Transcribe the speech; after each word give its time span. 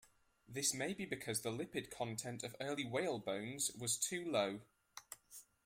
This 0.49 0.73
may 0.73 0.93
be 0.95 1.05
because 1.05 1.41
the 1.43 1.51
lipid 1.51 1.91
content 1.91 2.41
of 2.41 2.55
early 2.59 2.83
whale 2.83 3.19
bones 3.19 3.69
was 3.77 3.99
too 3.99 4.25
low. 4.25 4.61